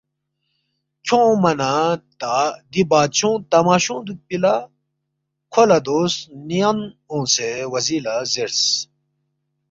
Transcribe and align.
کھیونگما 1.05 1.51
نہ 1.59 1.71
تا 2.19 2.33
دی 2.71 2.81
بادشونگ 2.89 3.39
تماشونگ 3.51 4.03
دُوکپی 4.05 4.37
لا 4.43 4.55
کھو 5.51 5.63
لہ 5.69 5.77
دو 5.85 5.97
سن٘یان 6.13 6.79
اونگسے 7.11 7.49
وزیر 7.73 8.01
لہ 8.05 8.15
زیرس، 8.31 8.61